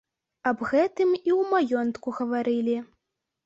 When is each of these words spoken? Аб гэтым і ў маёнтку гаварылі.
Аб 0.51 0.63
гэтым 0.69 1.09
і 1.19 1.31
ў 1.39 1.45
маёнтку 1.51 2.17
гаварылі. 2.23 2.77